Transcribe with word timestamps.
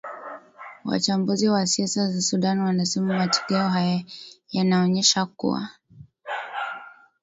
wachambuzi 0.85 1.49
wa 1.49 1.67
siasa 1.67 2.11
za 2.11 2.21
sudan 2.21 2.59
wanasema 2.61 3.17
matokeo 3.17 3.67
haya 3.69 4.01
yanaonyesha 4.51 5.25
kuwa 5.25 5.69